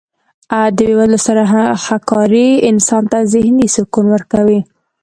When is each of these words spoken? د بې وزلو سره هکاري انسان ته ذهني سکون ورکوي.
د 0.75 0.79
بې 0.87 0.93
وزلو 0.99 1.19
سره 1.27 1.41
هکاري 1.85 2.49
انسان 2.71 3.03
ته 3.11 3.17
ذهني 3.33 3.67
سکون 3.75 4.05
ورکوي. 4.11 4.59